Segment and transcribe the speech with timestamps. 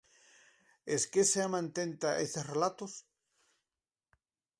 [0.97, 2.93] Esquece a mantenta eses relatos?